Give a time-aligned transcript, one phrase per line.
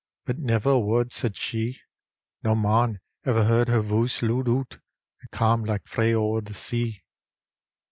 [0.25, 1.77] But never a word said ^e;
[2.43, 4.79] No man ever heard her voice lood oot—
[5.23, 7.03] It cam' like frae ower the sea.